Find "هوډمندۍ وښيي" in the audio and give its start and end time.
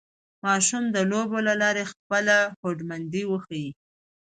2.61-3.69